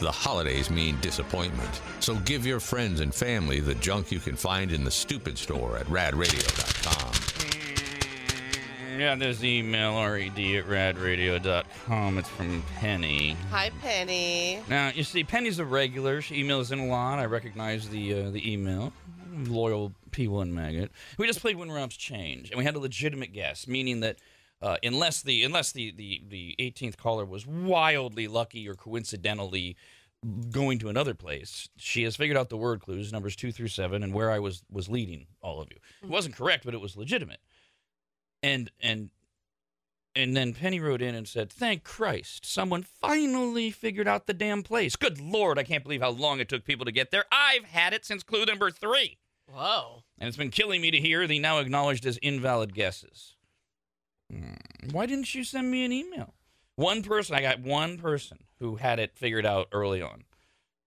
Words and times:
The 0.00 0.12
holidays 0.12 0.70
mean 0.70 0.98
disappointment. 1.00 1.80
So 2.00 2.14
give 2.16 2.46
your 2.46 2.60
friends 2.60 3.00
and 3.00 3.14
family 3.14 3.60
the 3.60 3.74
junk 3.76 4.12
you 4.12 4.20
can 4.20 4.36
find 4.36 4.72
in 4.72 4.84
the 4.84 4.90
stupid 4.90 5.36
store 5.36 5.76
at 5.76 5.86
radradio.com. 5.86 7.38
Yeah, 8.98 9.14
there's 9.14 9.38
the 9.38 9.48
email, 9.48 9.94
red 10.04 10.38
at 10.38 10.66
radradio.com. 10.66 12.18
It's 12.18 12.28
from 12.28 12.64
Penny. 12.76 13.36
Hi, 13.50 13.70
Penny. 13.80 14.60
Now, 14.68 14.90
you 14.92 15.04
see, 15.04 15.22
Penny's 15.22 15.60
a 15.60 15.64
regular. 15.64 16.20
She 16.20 16.42
emails 16.42 16.72
in 16.72 16.80
a 16.80 16.86
lot. 16.86 17.20
I 17.20 17.26
recognize 17.26 17.88
the 17.88 18.14
uh, 18.14 18.30
the 18.30 18.52
email. 18.52 18.92
Loyal 19.32 19.92
P1 20.10 20.50
maggot. 20.50 20.90
We 21.16 21.28
just 21.28 21.40
played 21.40 21.56
When 21.56 21.70
Robs 21.70 21.96
Change, 21.96 22.50
and 22.50 22.58
we 22.58 22.64
had 22.64 22.74
a 22.74 22.80
legitimate 22.80 23.32
guess, 23.32 23.68
meaning 23.68 24.00
that 24.00 24.16
uh, 24.60 24.76
unless 24.82 25.22
the 25.22 25.44
unless 25.44 25.72
the, 25.72 25.92
the, 25.92 26.22
the 26.28 26.56
18th 26.58 26.96
caller 26.96 27.24
was 27.24 27.46
wildly 27.46 28.26
lucky 28.28 28.68
or 28.68 28.74
coincidentally 28.74 29.76
going 30.50 30.78
to 30.80 30.88
another 30.88 31.14
place, 31.14 31.68
she 31.76 32.02
has 32.02 32.16
figured 32.16 32.36
out 32.36 32.48
the 32.48 32.56
word 32.56 32.80
clues, 32.80 33.12
numbers 33.12 33.36
two 33.36 33.52
through 33.52 33.68
seven, 33.68 34.02
and 34.02 34.12
where 34.12 34.30
I 34.30 34.38
was 34.38 34.62
was 34.70 34.88
leading 34.88 35.26
all 35.40 35.60
of 35.60 35.68
you. 35.70 35.78
It 36.02 36.08
wasn't 36.08 36.36
correct, 36.36 36.64
but 36.64 36.74
it 36.74 36.80
was 36.80 36.96
legitimate. 36.96 37.40
And 38.42 38.70
and 38.80 39.10
and 40.18 40.36
then 40.36 40.52
Penny 40.52 40.80
wrote 40.80 41.00
in 41.00 41.14
and 41.14 41.28
said, 41.28 41.52
Thank 41.52 41.84
Christ, 41.84 42.44
someone 42.44 42.82
finally 42.82 43.70
figured 43.70 44.08
out 44.08 44.26
the 44.26 44.34
damn 44.34 44.64
place. 44.64 44.96
Good 44.96 45.20
Lord, 45.20 45.60
I 45.60 45.62
can't 45.62 45.84
believe 45.84 46.00
how 46.00 46.10
long 46.10 46.40
it 46.40 46.48
took 46.48 46.64
people 46.64 46.84
to 46.86 46.92
get 46.92 47.12
there. 47.12 47.24
I've 47.30 47.64
had 47.64 47.92
it 47.92 48.04
since 48.04 48.24
clue 48.24 48.44
number 48.44 48.72
three. 48.72 49.18
Whoa. 49.46 50.02
And 50.18 50.26
it's 50.26 50.36
been 50.36 50.50
killing 50.50 50.80
me 50.80 50.90
to 50.90 50.98
hear 50.98 51.26
the 51.28 51.38
now 51.38 51.58
acknowledged 51.58 52.04
as 52.04 52.18
invalid 52.18 52.74
guesses. 52.74 53.36
Hmm, 54.32 54.90
Why 54.90 55.06
didn't 55.06 55.34
you 55.34 55.44
send 55.44 55.70
me 55.70 55.84
an 55.84 55.92
email? 55.92 56.34
One 56.76 57.02
person, 57.02 57.34
I 57.34 57.40
got 57.42 57.60
one 57.60 57.98
person 57.98 58.38
who 58.60 58.76
had 58.76 58.98
it 58.98 59.16
figured 59.16 59.46
out 59.46 59.68
early 59.72 60.00
on. 60.02 60.24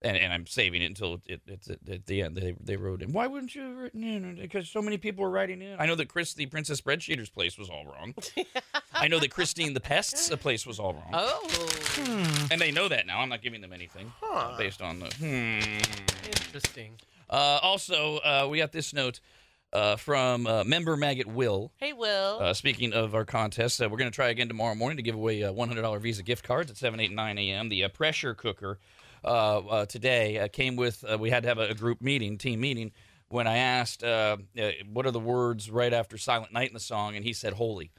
And, 0.04 0.18
and 0.18 0.34
I'm 0.34 0.48
saving 0.48 0.82
it 0.82 0.86
until 0.88 1.22
it, 1.28 1.42
it's 1.46 1.70
at, 1.70 1.78
at 1.88 2.08
the 2.08 2.24
end. 2.24 2.36
They, 2.36 2.56
they 2.60 2.76
wrote 2.76 3.04
in. 3.04 3.14
Why 3.14 3.28
wouldn't 3.28 3.54
you 3.54 3.62
have 3.62 3.76
written 3.78 4.04
in? 4.04 4.36
Because 4.36 4.68
so 4.68 4.82
many 4.82 4.98
people 4.98 5.24
were 5.24 5.30
writing 5.30 5.62
in. 5.62 5.76
I 5.80 5.86
know 5.86 5.94
that 5.94 6.08
Chris, 6.08 6.34
the 6.34 6.48
Princess 6.48 6.82
Spreadsheeter's 6.82 7.30
place 7.30 7.56
was 7.56 7.70
all 7.70 7.86
wrong. 7.86 8.16
I 8.96 9.08
know 9.08 9.20
that 9.20 9.30
Christine 9.30 9.76
the 9.76 9.80
Pest's 9.80 10.36
place 10.38 10.66
was 10.66 10.80
all 10.80 10.94
wrong. 10.94 11.10
Oh. 11.14 11.70
And 12.52 12.60
they 12.60 12.72
know 12.72 12.88
that 12.88 13.06
now. 13.06 13.20
I'm 13.20 13.30
not 13.30 13.44
giving 13.44 13.62
them 13.62 13.74
anything 13.74 14.12
Huh. 14.22 14.56
based 14.58 14.82
on 14.82 14.98
the. 15.00 15.06
Hmm. 15.06 15.78
Interesting. 16.26 16.94
Uh, 17.30 17.60
also, 17.62 18.18
uh, 18.18 18.48
we 18.50 18.58
got 18.58 18.72
this 18.72 18.94
note 18.94 19.20
uh, 19.74 19.96
from 19.96 20.48
uh, 20.48 20.64
member 20.64 20.98
Maggot 20.98 21.28
Will. 21.28 21.72
Hey, 21.78 21.94
Will. 21.94 22.40
Uh, 22.40 22.54
speaking 22.54 22.94
of 22.94 23.16
our 23.16 23.26
contest, 23.26 23.82
uh, 23.82 23.88
we're 23.90 23.98
going 23.98 24.12
to 24.12 24.16
try 24.16 24.30
again 24.30 24.48
tomorrow 24.48 24.76
morning 24.76 24.98
to 24.98 25.04
give 25.04 25.16
away 25.16 25.44
uh, 25.44 25.52
$100 25.54 26.02
Visa 26.02 26.24
gift 26.24 26.44
cards 26.44 26.70
at 26.72 26.78
7, 26.78 27.00
8, 27.00 27.12
9 27.12 27.38
a.m. 27.38 27.70
The 27.70 27.86
uh, 27.86 27.90
pressure 27.90 28.34
cooker 28.34 28.80
uh, 29.24 29.28
uh, 29.60 29.86
today 29.86 30.40
uh, 30.40 30.48
came 30.48 30.76
with, 30.76 31.04
uh, 31.10 31.18
we 31.18 31.30
had 31.30 31.44
to 31.44 31.50
have 31.50 31.60
a, 31.60 31.70
a 31.70 31.74
group 31.76 32.02
meeting, 32.02 32.38
team 32.38 32.60
meeting, 32.62 32.92
when 33.30 33.48
I 33.48 33.58
asked, 33.58 34.04
uh, 34.04 34.38
uh, 34.60 34.72
what 34.92 35.06
are 35.06 35.12
the 35.12 35.20
words 35.20 35.70
right 35.72 35.94
after 35.94 36.18
Silent 36.18 36.52
Night 36.52 36.68
in 36.68 36.74
the 36.74 36.80
song? 36.80 37.16
And 37.16 37.24
he 37.24 37.34
said, 37.34 37.54
holy. 37.54 37.92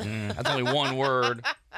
Mm, 0.00 0.34
that's 0.34 0.50
only 0.50 0.72
one 0.72 0.96
word. 0.96 1.44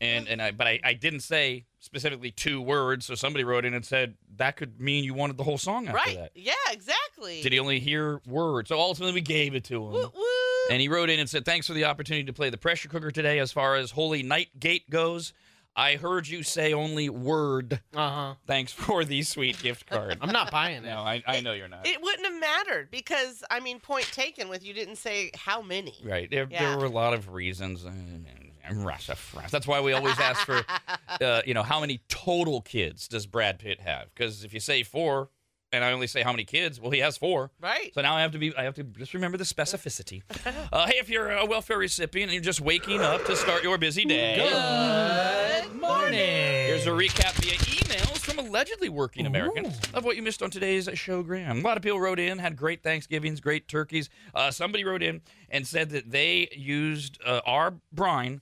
And, 0.00 0.28
and 0.28 0.42
I, 0.42 0.50
but 0.50 0.66
I, 0.66 0.78
I 0.84 0.92
didn't 0.92 1.20
say 1.20 1.64
specifically 1.78 2.30
two 2.30 2.60
words, 2.60 3.06
so 3.06 3.14
somebody 3.14 3.44
wrote 3.44 3.64
in 3.64 3.72
and 3.72 3.84
said 3.84 4.14
that 4.36 4.56
could 4.56 4.78
mean 4.80 5.04
you 5.04 5.14
wanted 5.14 5.38
the 5.38 5.44
whole 5.44 5.56
song 5.56 5.88
after 5.88 5.96
right. 5.96 6.16
that. 6.16 6.32
Yeah, 6.34 6.52
exactly. 6.70 7.40
Did 7.42 7.52
he 7.52 7.58
only 7.58 7.80
hear 7.80 8.20
words? 8.26 8.68
So 8.68 8.78
ultimately, 8.78 9.14
we 9.14 9.20
gave 9.22 9.54
it 9.54 9.64
to 9.64 9.86
him. 9.86 9.92
Woo, 9.92 10.12
woo. 10.14 10.22
And 10.70 10.80
he 10.80 10.88
wrote 10.88 11.08
in 11.08 11.18
and 11.18 11.30
said, 11.30 11.44
Thanks 11.44 11.66
for 11.66 11.72
the 11.72 11.84
opportunity 11.84 12.24
to 12.24 12.32
play 12.32 12.50
the 12.50 12.58
pressure 12.58 12.88
cooker 12.88 13.10
today. 13.10 13.38
As 13.38 13.52
far 13.52 13.76
as 13.76 13.92
Holy 13.92 14.22
Night 14.22 14.48
Gate 14.58 14.90
goes, 14.90 15.32
I 15.74 15.96
heard 15.96 16.26
you 16.26 16.42
say 16.42 16.72
only 16.72 17.08
word. 17.08 17.80
Uh 17.94 18.10
huh. 18.10 18.34
Thanks 18.46 18.72
for 18.72 19.04
the 19.04 19.22
sweet 19.22 19.62
gift 19.62 19.86
card. 19.86 20.18
I'm 20.22 20.32
not 20.32 20.50
buying 20.50 20.84
it. 20.84 20.88
no, 20.88 20.98
I, 20.98 21.22
I 21.26 21.40
know 21.40 21.52
you're 21.52 21.68
not. 21.68 21.86
It 21.86 22.02
wouldn't 22.02 22.26
have 22.26 22.40
mattered 22.40 22.90
because, 22.90 23.44
I 23.50 23.60
mean, 23.60 23.78
point 23.80 24.06
taken 24.06 24.48
with 24.48 24.64
you 24.64 24.74
didn't 24.74 24.96
say 24.96 25.30
how 25.36 25.62
many. 25.62 25.94
Right. 26.04 26.30
There, 26.30 26.48
Yeah. 26.50 26.70
there 26.70 26.78
were 26.78 26.86
a 26.86 26.90
lot 26.90 27.14
of 27.14 27.32
reasons. 27.32 27.84
Russia, 28.74 29.14
France. 29.16 29.50
That's 29.50 29.66
why 29.66 29.80
we 29.80 29.92
always 29.92 30.18
ask 30.18 30.44
for, 30.46 30.62
uh, 31.20 31.42
you 31.46 31.54
know, 31.54 31.62
how 31.62 31.80
many 31.80 32.00
total 32.08 32.60
kids 32.60 33.08
does 33.08 33.26
Brad 33.26 33.58
Pitt 33.58 33.80
have? 33.80 34.12
Because 34.14 34.44
if 34.44 34.52
you 34.54 34.60
say 34.60 34.82
four, 34.82 35.30
and 35.72 35.84
I 35.84 35.92
only 35.92 36.06
say 36.06 36.22
how 36.22 36.30
many 36.32 36.44
kids, 36.44 36.80
well, 36.80 36.90
he 36.92 37.00
has 37.00 37.16
four. 37.18 37.50
Right. 37.60 37.92
So 37.92 38.00
now 38.00 38.14
I 38.16 38.22
have 38.22 38.30
to 38.32 38.38
be, 38.38 38.56
I 38.56 38.62
have 38.62 38.74
to 38.76 38.84
just 38.84 39.14
remember 39.14 39.36
the 39.36 39.44
specificity. 39.44 40.22
Uh, 40.72 40.86
hey, 40.86 40.96
if 40.98 41.08
you're 41.08 41.30
a 41.30 41.44
welfare 41.46 41.78
recipient 41.78 42.28
and 42.30 42.34
you're 42.34 42.42
just 42.42 42.60
waking 42.60 43.00
up 43.00 43.24
to 43.24 43.36
start 43.36 43.62
your 43.62 43.78
busy 43.78 44.04
day, 44.04 44.36
Good 44.36 45.80
morning. 45.80 46.18
here's 46.18 46.86
a 46.86 46.90
recap 46.90 47.32
via 47.42 47.54
emails 47.54 48.18
from 48.18 48.38
allegedly 48.38 48.88
working 48.88 49.26
Americans 49.26 49.78
of 49.94 50.04
what 50.04 50.16
you 50.16 50.22
missed 50.22 50.42
on 50.42 50.50
today's 50.50 50.88
showgram. 50.88 51.60
A 51.60 51.62
lot 51.62 51.76
of 51.76 51.82
people 51.82 52.00
wrote 52.00 52.18
in, 52.18 52.38
had 52.38 52.56
great 52.56 52.82
Thanksgivings, 52.82 53.40
great 53.40 53.68
turkeys. 53.68 54.08
Uh, 54.34 54.50
somebody 54.50 54.84
wrote 54.84 55.02
in 55.02 55.20
and 55.48 55.66
said 55.66 55.90
that 55.90 56.10
they 56.10 56.48
used 56.56 57.18
uh, 57.24 57.40
our 57.46 57.74
brine 57.92 58.40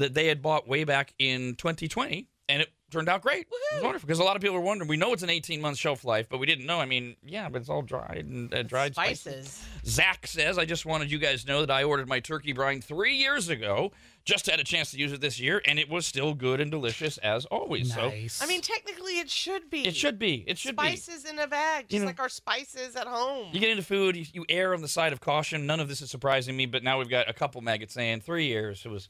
that 0.00 0.14
they 0.14 0.26
had 0.26 0.42
bought 0.42 0.66
way 0.68 0.84
back 0.84 1.14
in 1.18 1.54
2020, 1.56 2.26
and 2.48 2.62
it 2.62 2.68
turned 2.90 3.08
out 3.08 3.22
great. 3.22 3.42
It 3.42 3.74
was 3.76 3.84
wonderful 3.84 4.06
because 4.06 4.18
a 4.18 4.24
lot 4.24 4.34
of 4.34 4.42
people 4.42 4.56
were 4.56 4.62
wondering. 4.62 4.88
We 4.88 4.96
know 4.96 5.12
it's 5.12 5.22
an 5.22 5.30
18 5.30 5.60
month 5.60 5.78
shelf 5.78 6.04
life, 6.04 6.28
but 6.28 6.38
we 6.38 6.46
didn't 6.46 6.66
know. 6.66 6.80
I 6.80 6.86
mean, 6.86 7.14
yeah, 7.24 7.48
but 7.48 7.60
it's 7.60 7.70
all 7.70 7.82
dried 7.82 8.24
and 8.26 8.52
uh, 8.52 8.64
dried 8.64 8.94
spices. 8.94 9.22
Spices. 9.46 9.64
Zach 9.84 10.26
says, 10.26 10.58
I 10.58 10.64
just 10.64 10.84
wanted 10.84 11.10
you 11.12 11.18
guys 11.18 11.44
to 11.44 11.48
know 11.52 11.60
that 11.60 11.70
I 11.70 11.84
ordered 11.84 12.08
my 12.08 12.18
turkey 12.18 12.52
brine 12.52 12.80
three 12.80 13.14
years 13.16 13.48
ago. 13.48 13.92
Just 14.24 14.50
had 14.50 14.58
a 14.60 14.64
chance 14.64 14.90
to 14.90 14.98
use 14.98 15.12
it 15.12 15.20
this 15.20 15.38
year, 15.40 15.62
and 15.64 15.78
it 15.78 15.88
was 15.88 16.04
still 16.04 16.34
good 16.34 16.60
and 16.60 16.70
delicious 16.70 17.16
as 17.18 17.46
always. 17.46 17.96
Nice. 17.96 18.42
I 18.42 18.46
mean, 18.46 18.60
technically, 18.60 19.18
it 19.18 19.30
should 19.30 19.70
be. 19.70 19.86
It 19.86 19.94
should 19.96 20.18
be. 20.18 20.44
It 20.46 20.58
should 20.58 20.76
be. 20.76 20.82
spices 20.96 21.24
in 21.24 21.38
a 21.38 21.46
bag, 21.46 21.84
just 21.84 21.92
You 21.94 22.00
know- 22.00 22.06
like 22.06 22.20
our 22.20 22.28
spices 22.28 22.96
at 22.96 23.06
home. 23.06 23.48
You 23.52 23.60
get 23.60 23.70
into 23.70 23.82
food, 23.84 24.16
you, 24.16 24.26
you 24.32 24.44
err 24.48 24.74
on 24.74 24.82
the 24.82 24.88
side 24.88 25.12
of 25.12 25.20
caution. 25.20 25.64
None 25.66 25.78
of 25.80 25.88
this 25.88 26.02
is 26.02 26.10
surprising 26.10 26.56
me, 26.56 26.66
but 26.66 26.82
now 26.82 26.98
we've 26.98 27.08
got 27.08 27.30
a 27.30 27.32
couple 27.32 27.60
maggots 27.60 27.94
saying 27.94 28.20
three 28.20 28.46
years. 28.46 28.82
It 28.84 28.88
was, 28.90 29.08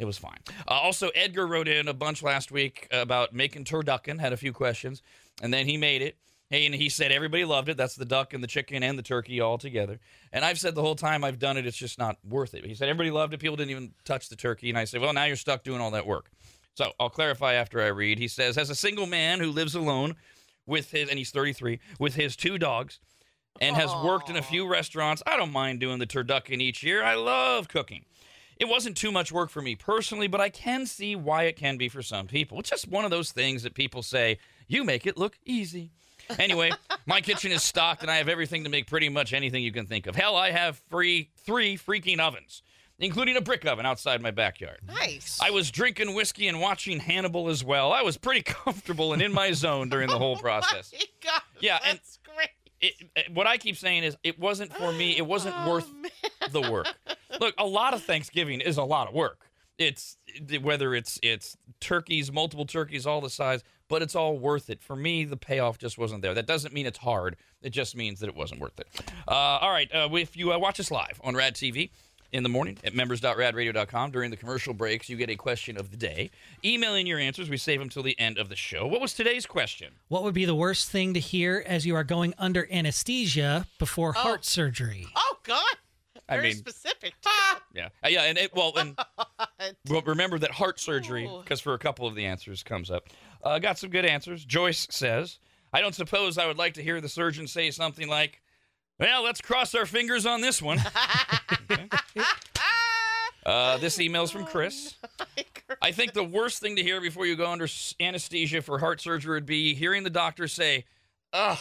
it 0.00 0.06
was 0.06 0.18
fine. 0.18 0.38
Uh, 0.66 0.72
also, 0.72 1.10
Edgar 1.14 1.46
wrote 1.46 1.68
in 1.68 1.86
a 1.86 1.94
bunch 1.94 2.22
last 2.22 2.50
week 2.50 2.88
about 2.90 3.34
making 3.34 3.64
turducken. 3.64 4.18
Had 4.18 4.32
a 4.32 4.36
few 4.36 4.52
questions, 4.52 5.02
and 5.42 5.52
then 5.52 5.66
he 5.66 5.76
made 5.76 6.00
it. 6.02 6.16
Hey, 6.48 6.66
and 6.66 6.74
he 6.74 6.88
said 6.88 7.12
everybody 7.12 7.44
loved 7.44 7.68
it. 7.68 7.76
That's 7.76 7.94
the 7.94 8.04
duck 8.04 8.34
and 8.34 8.42
the 8.42 8.48
chicken 8.48 8.82
and 8.82 8.98
the 8.98 9.04
turkey 9.04 9.40
all 9.40 9.56
together. 9.56 10.00
And 10.32 10.44
I've 10.44 10.58
said 10.58 10.74
the 10.74 10.82
whole 10.82 10.96
time 10.96 11.22
I've 11.22 11.38
done 11.38 11.56
it, 11.56 11.64
it's 11.64 11.76
just 11.76 11.96
not 11.96 12.16
worth 12.28 12.54
it. 12.54 12.64
He 12.64 12.74
said 12.74 12.88
everybody 12.88 13.12
loved 13.12 13.34
it. 13.34 13.38
People 13.38 13.56
didn't 13.56 13.70
even 13.70 13.92
touch 14.04 14.28
the 14.28 14.34
turkey. 14.34 14.68
And 14.68 14.76
I 14.76 14.84
said, 14.84 15.00
well, 15.00 15.12
now 15.12 15.26
you're 15.26 15.36
stuck 15.36 15.62
doing 15.62 15.80
all 15.80 15.92
that 15.92 16.06
work. 16.06 16.30
So 16.74 16.90
I'll 16.98 17.10
clarify 17.10 17.54
after 17.54 17.80
I 17.80 17.88
read. 17.88 18.18
He 18.18 18.26
says, 18.26 18.58
as 18.58 18.68
a 18.68 18.74
single 18.74 19.06
man 19.06 19.38
who 19.38 19.52
lives 19.52 19.76
alone 19.76 20.16
with 20.66 20.90
his, 20.90 21.08
and 21.08 21.18
he's 21.18 21.30
33, 21.30 21.78
with 22.00 22.16
his 22.16 22.34
two 22.34 22.58
dogs, 22.58 22.98
and 23.60 23.76
has 23.76 23.92
worked 24.02 24.28
in 24.30 24.36
a 24.36 24.42
few 24.42 24.66
restaurants, 24.66 25.22
I 25.26 25.36
don't 25.36 25.52
mind 25.52 25.78
doing 25.78 25.98
the 25.98 26.06
turducken 26.06 26.60
each 26.60 26.82
year. 26.82 27.04
I 27.04 27.14
love 27.14 27.68
cooking. 27.68 28.04
It 28.60 28.68
wasn't 28.68 28.96
too 28.96 29.10
much 29.10 29.32
work 29.32 29.48
for 29.50 29.62
me 29.62 29.74
personally, 29.74 30.28
but 30.28 30.40
I 30.40 30.50
can 30.50 30.84
see 30.86 31.16
why 31.16 31.44
it 31.44 31.56
can 31.56 31.78
be 31.78 31.88
for 31.88 32.02
some 32.02 32.26
people. 32.26 32.60
It's 32.60 32.68
just 32.70 32.86
one 32.88 33.04
of 33.06 33.10
those 33.10 33.32
things 33.32 33.62
that 33.64 33.74
people 33.74 34.02
say, 34.02 34.38
you 34.68 34.84
make 34.84 35.06
it 35.06 35.16
look 35.16 35.38
easy. 35.46 35.90
Anyway, 36.38 36.70
my 37.06 37.20
kitchen 37.22 37.50
is 37.52 37.62
stocked 37.62 38.02
and 38.02 38.10
I 38.10 38.16
have 38.16 38.28
everything 38.28 38.62
to 38.64 38.70
make 38.70 38.86
pretty 38.86 39.08
much 39.08 39.32
anything 39.32 39.62
you 39.64 39.72
can 39.72 39.86
think 39.86 40.06
of. 40.06 40.14
Hell, 40.14 40.36
I 40.36 40.50
have 40.50 40.76
free 40.90 41.30
three 41.38 41.76
freaking 41.78 42.20
ovens, 42.20 42.62
including 42.98 43.36
a 43.36 43.40
brick 43.40 43.64
oven 43.64 43.86
outside 43.86 44.20
my 44.20 44.30
backyard. 44.30 44.80
Nice. 44.86 45.38
I 45.42 45.50
was 45.50 45.70
drinking 45.70 46.14
whiskey 46.14 46.46
and 46.46 46.60
watching 46.60 47.00
Hannibal 47.00 47.48
as 47.48 47.64
well. 47.64 47.92
I 47.92 48.02
was 48.02 48.18
pretty 48.18 48.42
comfortable 48.44 49.14
and 49.14 49.22
in 49.22 49.32
my 49.32 49.52
zone 49.52 49.88
during 49.88 50.08
the 50.08 50.18
whole 50.18 50.36
oh 50.38 50.40
process. 50.40 50.92
Oh 50.94 50.98
my 51.00 51.30
God, 51.30 51.42
Yeah, 51.60 51.78
and- 51.84 51.98
great. 52.36 52.50
It, 52.82 52.94
it- 53.16 53.32
what 53.34 53.46
I 53.46 53.56
keep 53.56 53.76
saying 53.78 54.04
is, 54.04 54.16
it 54.22 54.38
wasn't 54.38 54.72
for 54.74 54.92
me. 54.92 55.16
It 55.16 55.26
wasn't 55.26 55.54
Oh, 55.58 55.70
worth 55.70 55.90
man. 55.94 56.10
the 56.52 56.70
work. 56.70 56.86
Look, 57.38 57.54
a 57.58 57.66
lot 57.66 57.94
of 57.94 58.02
Thanksgiving 58.02 58.60
is 58.60 58.76
a 58.76 58.84
lot 58.84 59.08
of 59.08 59.14
work. 59.14 59.46
It's 59.78 60.18
whether 60.60 60.94
it's 60.94 61.18
it's 61.22 61.56
turkeys, 61.80 62.30
multiple 62.30 62.66
turkeys, 62.66 63.06
all 63.06 63.20
the 63.20 63.30
size, 63.30 63.62
but 63.88 64.02
it's 64.02 64.14
all 64.14 64.38
worth 64.38 64.68
it. 64.68 64.82
For 64.82 64.94
me, 64.94 65.24
the 65.24 65.36
payoff 65.36 65.78
just 65.78 65.96
wasn't 65.96 66.22
there. 66.22 66.34
That 66.34 66.46
doesn't 66.46 66.74
mean 66.74 66.86
it's 66.86 66.98
hard. 66.98 67.36
It 67.62 67.70
just 67.70 67.96
means 67.96 68.20
that 68.20 68.28
it 68.28 68.36
wasn't 68.36 68.60
worth 68.60 68.78
it. 68.78 68.86
Uh, 69.26 69.32
all 69.32 69.70
right, 69.70 69.90
uh, 69.94 70.08
if 70.12 70.36
you 70.36 70.52
uh, 70.52 70.58
watch 70.58 70.80
us 70.80 70.90
live 70.90 71.20
on 71.24 71.34
Rad 71.34 71.54
TV 71.54 71.90
in 72.32 72.42
the 72.42 72.48
morning 72.48 72.78
at 72.84 72.94
members.radradio.com 72.94 74.10
during 74.10 74.30
the 74.30 74.36
commercial 74.36 74.72
breaks, 74.74 75.08
you 75.08 75.16
get 75.16 75.30
a 75.30 75.36
question 75.36 75.76
of 75.76 75.90
the 75.90 75.96
day. 75.96 76.30
Email 76.64 76.94
in 76.94 77.06
your 77.06 77.18
answers. 77.18 77.50
We 77.50 77.56
save 77.56 77.80
them 77.80 77.88
till 77.88 78.02
the 78.02 78.18
end 78.20 78.38
of 78.38 78.48
the 78.48 78.56
show. 78.56 78.86
What 78.86 79.00
was 79.00 79.14
today's 79.14 79.46
question? 79.46 79.92
What 80.08 80.22
would 80.22 80.34
be 80.34 80.44
the 80.44 80.54
worst 80.54 80.90
thing 80.90 81.14
to 81.14 81.20
hear 81.20 81.64
as 81.66 81.86
you 81.86 81.94
are 81.96 82.04
going 82.04 82.34
under 82.38 82.68
anesthesia 82.70 83.66
before 83.78 84.12
heart 84.12 84.44
surgery? 84.44 85.06
Oh 85.16 85.38
God. 85.42 85.76
I 86.30 86.36
Very 86.36 86.48
mean- 86.48 86.56
specific. 86.56 87.12
Yeah, 87.72 87.90
Uh, 88.04 88.08
yeah, 88.08 88.22
and 88.24 88.36
it, 88.36 88.52
well, 88.52 88.72
and 88.76 88.98
well, 89.88 90.02
remember 90.04 90.38
that 90.40 90.50
heart 90.50 90.80
surgery, 90.80 91.30
because 91.42 91.60
for 91.60 91.74
a 91.74 91.78
couple 91.78 92.04
of 92.04 92.16
the 92.16 92.26
answers 92.26 92.64
comes 92.64 92.90
up. 92.90 93.04
Uh, 93.44 93.60
got 93.60 93.78
some 93.78 93.90
good 93.90 94.04
answers. 94.04 94.44
Joyce 94.44 94.88
says, 94.90 95.38
"I 95.72 95.80
don't 95.80 95.94
suppose 95.94 96.36
I 96.36 96.46
would 96.46 96.58
like 96.58 96.74
to 96.74 96.82
hear 96.82 97.00
the 97.00 97.08
surgeon 97.08 97.46
say 97.46 97.70
something 97.70 98.08
like." 98.08 98.40
Well, 98.98 99.22
let's 99.22 99.40
cross 99.40 99.72
our 99.76 99.86
fingers 99.86 100.26
on 100.26 100.40
this 100.40 100.60
one. 100.60 100.78
Uh, 103.46 103.78
this 103.78 103.98
email's 103.98 104.30
from 104.30 104.44
Chris. 104.44 104.96
Chris. 105.18 105.78
I 105.80 105.92
think 105.92 106.12
the 106.12 106.22
worst 106.22 106.60
thing 106.60 106.76
to 106.76 106.82
hear 106.82 107.00
before 107.00 107.24
you 107.26 107.36
go 107.36 107.50
under 107.50 107.66
anesthesia 107.98 108.60
for 108.60 108.78
heart 108.78 109.00
surgery 109.00 109.34
would 109.34 109.46
be 109.46 109.74
hearing 109.74 110.02
the 110.04 110.10
doctor 110.10 110.46
say, 110.46 110.84
"Ugh, 111.32 111.58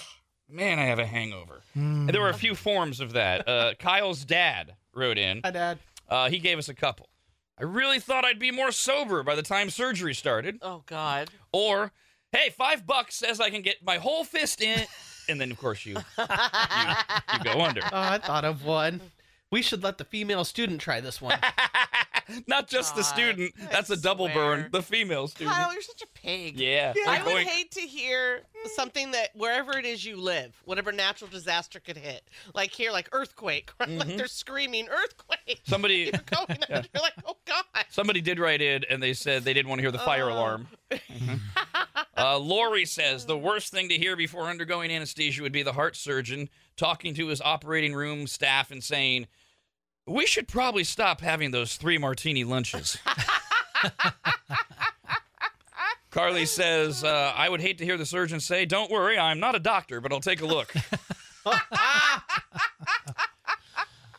man, 0.49 0.79
I 0.79 0.85
have 0.85 0.99
a 0.99 1.05
hangover." 1.05 1.61
Mm. 1.77 2.01
And 2.01 2.09
there 2.09 2.21
were 2.21 2.29
a 2.29 2.33
few 2.33 2.55
forms 2.55 2.99
of 2.99 3.13
that. 3.13 3.47
Uh, 3.47 3.73
Kyle's 3.79 4.25
dad 4.25 4.75
wrote 4.93 5.17
in. 5.17 5.41
Hi, 5.43 5.51
Dad. 5.51 5.79
Uh, 6.07 6.29
he 6.29 6.39
gave 6.39 6.57
us 6.57 6.69
a 6.69 6.73
couple. 6.73 7.09
I 7.59 7.63
really 7.63 7.99
thought 7.99 8.23
I'd 8.25 8.39
be 8.39 8.51
more 8.51 8.71
sober 8.71 9.21
by 9.21 9.35
the 9.35 9.41
time 9.43 9.69
surgery 9.69 10.13
started. 10.13 10.59
Oh 10.61 10.83
God. 10.85 11.29
Or, 11.51 11.91
hey, 12.31 12.49
five 12.51 12.87
bucks 12.87 13.15
says 13.15 13.39
I 13.41 13.49
can 13.49 13.61
get 13.61 13.83
my 13.83 13.97
whole 13.97 14.23
fist 14.23 14.61
in, 14.61 14.85
and 15.27 15.41
then 15.41 15.51
of 15.51 15.57
course 15.57 15.85
you 15.85 15.97
you, 16.17 16.23
you 17.33 17.43
go 17.43 17.61
under. 17.61 17.81
Oh, 17.91 17.99
I 17.99 18.17
thought 18.17 18.45
of 18.45 18.63
one. 18.63 19.01
We 19.51 19.61
should 19.61 19.83
let 19.83 19.97
the 19.97 20.05
female 20.05 20.45
student 20.45 20.79
try 20.79 21.01
this 21.01 21.21
one. 21.21 21.39
Not 22.47 22.67
just 22.67 22.95
God, 22.95 22.99
the 22.99 23.03
student. 23.03 23.53
That's 23.71 23.89
a 23.89 23.97
double 23.97 24.27
burn. 24.29 24.69
The 24.71 24.81
female 24.81 25.27
student. 25.27 25.55
Kyle, 25.55 25.73
you're 25.73 25.81
such 25.81 26.01
a 26.01 26.07
pig. 26.07 26.59
Yeah. 26.59 26.93
yeah. 26.95 27.03
I 27.11 27.23
would 27.23 27.43
hate 27.43 27.71
to 27.71 27.81
hear 27.81 28.41
something 28.75 29.11
that 29.11 29.29
wherever 29.35 29.77
it 29.77 29.85
is 29.85 30.05
you 30.05 30.17
live, 30.17 30.61
whatever 30.65 30.91
natural 30.91 31.29
disaster 31.29 31.79
could 31.79 31.97
hit, 31.97 32.23
like 32.53 32.71
here, 32.71 32.91
like 32.91 33.09
earthquake, 33.11 33.71
right? 33.79 33.89
Mm-hmm. 33.89 33.99
like 33.99 34.17
they're 34.17 34.27
screaming 34.27 34.87
earthquake. 34.89 35.61
Somebody. 35.65 35.95
you're 36.13 36.45
going 36.47 36.59
yeah. 36.69 36.83
You're 36.93 37.03
like, 37.03 37.13
oh 37.25 37.37
God. 37.45 37.63
Somebody 37.89 38.21
did 38.21 38.39
write 38.39 38.61
in 38.61 38.83
and 38.89 39.01
they 39.01 39.13
said 39.13 39.43
they 39.43 39.53
didn't 39.53 39.69
want 39.69 39.79
to 39.79 39.83
hear 39.83 39.91
the 39.91 39.99
fire 39.99 40.29
uh. 40.29 40.33
alarm. 40.33 40.67
Mm-hmm. 40.91 41.35
Uh, 42.17 42.37
Lori 42.37 42.85
says 42.85 43.25
the 43.25 43.37
worst 43.37 43.71
thing 43.71 43.89
to 43.89 43.95
hear 43.95 44.15
before 44.15 44.43
undergoing 44.43 44.91
anesthesia 44.91 45.41
would 45.41 45.53
be 45.53 45.63
the 45.63 45.73
heart 45.73 45.95
surgeon 45.95 46.49
talking 46.75 47.13
to 47.13 47.27
his 47.27 47.41
operating 47.41 47.93
room 47.93 48.27
staff 48.27 48.71
and 48.71 48.83
saying, 48.83 49.27
we 50.09 50.25
should 50.25 50.47
probably 50.47 50.83
stop 50.83 51.21
having 51.21 51.51
those 51.51 51.75
three 51.75 51.97
martini 51.97 52.43
lunches. 52.43 52.97
Carly 56.11 56.45
says, 56.47 57.03
uh, 57.03 57.33
I 57.35 57.47
would 57.49 57.61
hate 57.61 57.77
to 57.77 57.85
hear 57.85 57.95
the 57.97 58.05
surgeon 58.05 58.39
say, 58.39 58.65
Don't 58.65 58.89
worry, 58.91 59.17
I'm 59.17 59.39
not 59.39 59.55
a 59.55 59.59
doctor, 59.59 60.01
but 60.01 60.11
I'll 60.11 60.19
take 60.19 60.41
a 60.41 60.45
look. 60.45 60.73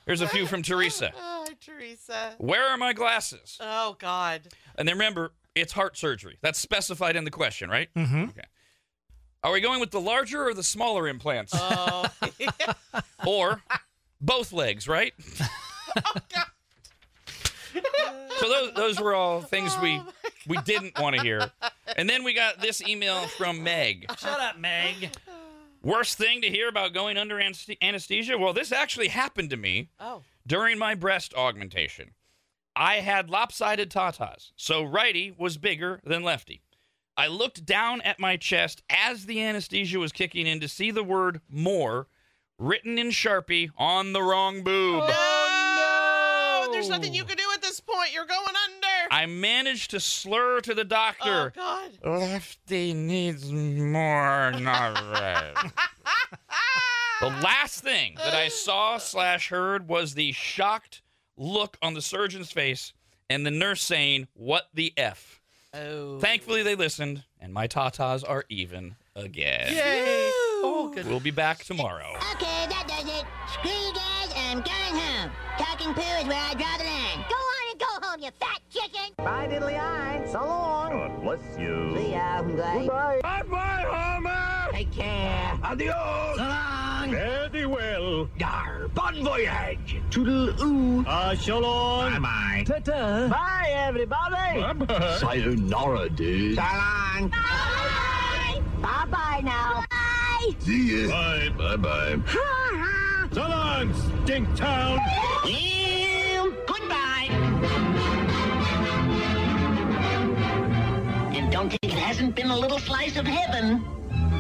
Here's 0.06 0.20
a 0.20 0.28
few 0.28 0.46
from 0.46 0.62
Teresa. 0.62 1.12
Oh, 1.42 1.46
Teresa. 1.60 2.34
Where 2.38 2.64
are 2.64 2.76
my 2.76 2.92
glasses? 2.92 3.58
Oh, 3.60 3.96
God. 3.98 4.42
And 4.76 4.86
then 4.86 4.94
remember, 4.94 5.32
it's 5.54 5.72
heart 5.72 5.96
surgery. 5.96 6.38
That's 6.42 6.58
specified 6.58 7.16
in 7.16 7.24
the 7.24 7.30
question, 7.30 7.68
right? 7.68 7.88
Mm-hmm. 7.96 8.24
Okay. 8.24 8.44
Are 9.42 9.50
we 9.52 9.60
going 9.60 9.80
with 9.80 9.90
the 9.90 10.00
larger 10.00 10.46
or 10.46 10.54
the 10.54 10.62
smaller 10.62 11.08
implants? 11.08 11.52
Oh. 11.56 12.06
or 13.26 13.62
both 14.20 14.52
legs, 14.52 14.86
right? 14.86 15.12
Oh, 15.96 16.12
so 18.38 18.48
those 18.48 18.72
those 18.74 19.00
were 19.00 19.14
all 19.14 19.40
things 19.42 19.76
we 19.80 19.96
oh, 19.98 20.12
we 20.46 20.56
didn't 20.58 20.98
want 20.98 21.16
to 21.16 21.22
hear. 21.22 21.50
And 21.96 22.08
then 22.08 22.24
we 22.24 22.32
got 22.32 22.60
this 22.60 22.82
email 22.86 23.26
from 23.26 23.62
Meg. 23.62 24.06
Shut 24.18 24.40
up, 24.40 24.58
Meg. 24.58 25.10
Worst 25.82 26.18
thing 26.18 26.42
to 26.42 26.48
hear 26.48 26.68
about 26.68 26.92
going 26.92 27.16
under 27.16 27.40
anesthesia? 27.40 28.36
Well, 28.36 28.52
this 28.52 28.70
actually 28.70 29.08
happened 29.08 29.50
to 29.50 29.56
me 29.56 29.88
oh. 29.98 30.22
during 30.46 30.78
my 30.78 30.94
breast 30.94 31.32
augmentation. 31.34 32.10
I 32.76 32.96
had 32.96 33.30
lopsided 33.30 33.90
tatas, 33.90 34.52
so 34.56 34.82
righty 34.82 35.34
was 35.36 35.56
bigger 35.56 36.00
than 36.04 36.22
lefty. 36.22 36.62
I 37.16 37.26
looked 37.26 37.66
down 37.66 38.00
at 38.02 38.20
my 38.20 38.36
chest 38.36 38.82
as 38.88 39.26
the 39.26 39.42
anesthesia 39.42 39.98
was 39.98 40.12
kicking 40.12 40.46
in 40.46 40.60
to 40.60 40.68
see 40.68 40.90
the 40.90 41.04
word 41.04 41.40
more 41.48 42.06
written 42.58 42.98
in 42.98 43.08
Sharpie 43.08 43.70
on 43.76 44.12
the 44.12 44.22
wrong 44.22 44.62
boob. 44.62 45.02
Oh, 45.04 45.08
no! 45.08 45.39
There's 46.80 46.88
nothing 46.90 47.14
you 47.14 47.24
can 47.24 47.36
do 47.36 47.44
at 47.54 47.60
this 47.60 47.78
point. 47.80 48.12
You're 48.14 48.24
going 48.26 48.40
under. 48.40 49.14
I 49.14 49.26
managed 49.26 49.90
to 49.90 50.00
slur 50.00 50.60
to 50.62 50.74
the 50.74 50.84
doctor. 50.84 51.52
Oh, 51.56 51.90
God. 52.02 52.20
Lefty 52.20 52.94
needs 52.94 53.50
more 53.52 54.50
Norved. 54.58 55.72
the 57.20 57.26
last 57.42 57.82
thing 57.82 58.14
that 58.16 58.34
I 58.34 58.48
saw 58.48 58.96
slash 58.98 59.48
heard 59.50 59.88
was 59.88 60.14
the 60.14 60.32
shocked 60.32 61.02
look 61.36 61.76
on 61.82 61.94
the 61.94 62.02
surgeon's 62.02 62.50
face 62.50 62.92
and 63.28 63.44
the 63.44 63.50
nurse 63.50 63.82
saying, 63.82 64.28
What 64.34 64.68
the 64.72 64.92
F? 64.96 65.40
Oh. 65.74 66.18
Thankfully, 66.18 66.62
they 66.62 66.74
listened, 66.74 67.22
and 67.38 67.52
my 67.52 67.68
tatas 67.68 68.24
are 68.28 68.44
even 68.48 68.96
again. 69.14 69.72
Yay! 69.72 70.30
Oh, 70.62 70.90
good. 70.94 71.06
We'll 71.06 71.20
be 71.20 71.30
back 71.30 71.62
tomorrow. 71.64 72.16
Okay, 72.34 72.66
that 72.68 72.84
does 72.88 73.06
it. 73.06 73.24
Screw 73.52 73.70
you 73.70 73.94
guys, 73.94 74.19
I'm 74.50 74.62
going 74.62 74.96
home. 74.96 75.30
Talking 75.58 75.94
poo 75.94 76.00
is 76.00 76.26
where 76.26 76.36
I 76.36 76.54
draw 76.54 76.76
the 76.76 76.82
line. 76.82 77.24
Go 77.28 77.36
on 77.36 77.70
and 77.70 77.78
go 77.78 78.08
home, 78.08 78.20
you 78.20 78.30
fat 78.40 78.58
chicken. 78.68 79.14
Bye, 79.18 79.46
diddly 79.46 79.78
eye. 79.78 80.26
So 80.26 80.40
long. 80.40 80.90
God 80.90 81.22
bless 81.22 81.56
you. 81.56 81.94
See 81.96 82.10
ya. 82.10 82.42
Bye. 82.42 82.78
Goodbye. 82.78 83.20
Bye-bye, 83.22 83.84
Homer. 83.86 84.72
Take 84.72 84.90
care. 84.90 85.56
Adios. 85.62 86.36
So 86.36 86.42
long. 86.42 87.10
Very 87.12 87.66
well. 87.66 88.28
Yar. 88.38 88.88
Bon 88.92 89.22
voyage. 89.22 90.02
Toodle-oo. 90.10 91.04
Ah, 91.06 91.30
uh, 91.30 91.36
so 91.36 91.60
long. 91.60 92.20
Bye-bye. 92.20 92.64
Ta-ta. 92.66 93.28
Bye, 93.28 93.70
everybody. 93.70 94.62
Bye-bye. 94.62 95.18
Sayonara, 95.18 96.08
dude. 96.08 96.56
So 96.56 96.62
long. 96.62 97.28
Bye. 97.28 98.60
Bye-bye 98.82 99.42
now. 99.44 99.84
Bye. 99.88 100.56
See 100.58 101.06
ya. 101.06 101.08
Bye, 101.08 101.76
bye-bye. 101.76 102.96
So 103.32 103.40
long, 103.42 103.94
Stink 104.24 104.54
Town. 104.56 104.98
goodbye. 106.66 107.28
And 111.34 111.52
don't 111.52 111.70
think 111.70 111.84
it 111.84 111.92
hasn't 111.92 112.34
been 112.34 112.50
a 112.50 112.58
little 112.58 112.78
slice 112.78 113.16
of 113.16 113.26
heaven, 113.26 113.84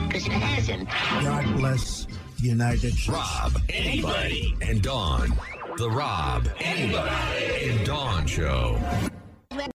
because 0.06 0.26
it 0.26 0.32
hasn't. 0.32 0.88
God 0.88 1.56
bless 1.56 2.06
the 2.40 2.48
United 2.48 2.94
States. 2.94 3.08
Rob, 3.08 3.60
anybody, 3.68 4.54
and 4.60 4.82
Dawn. 4.82 5.32
The 5.76 5.88
Rob, 5.88 6.48
anybody, 6.58 7.70
and 7.70 7.86
Dawn 7.86 8.26
Show. 8.26 8.78